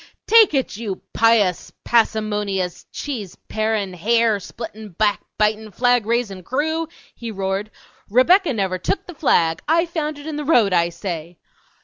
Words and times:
"Take 0.25 0.55
it, 0.55 0.77
you 0.77 0.99
pious, 1.13 1.71
passimonious, 1.85 2.87
cheese 2.91 3.35
parin', 3.49 3.93
hair 3.93 4.39
splittin', 4.39 4.93
back 4.97 5.21
bitin', 5.37 5.69
flag 5.71 6.07
raisin' 6.07 6.41
crew!" 6.41 6.87
he 7.13 7.29
roared. 7.29 7.69
"Rebecca 8.09 8.51
never 8.51 8.79
took 8.79 9.05
the 9.05 9.13
flag; 9.13 9.61
I 9.67 9.85
found 9.85 10.17
it 10.17 10.25
in 10.25 10.37
the 10.37 10.43
road, 10.43 10.73
I 10.73 10.89
say!" 10.89 11.37